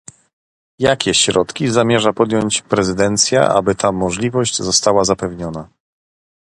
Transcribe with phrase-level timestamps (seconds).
[0.79, 5.69] Jakie środki zamierza podjąć prezydencja, aby ta możliwość została zapewniona?